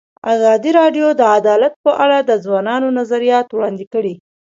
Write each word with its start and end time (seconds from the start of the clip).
ازادي 0.33 0.71
راډیو 0.79 1.07
د 1.19 1.21
عدالت 1.37 1.73
په 1.85 1.91
اړه 2.03 2.17
د 2.21 2.31
ځوانانو 2.43 2.87
نظریات 2.99 3.47
وړاندې 3.51 3.85
کړي. 3.93 4.13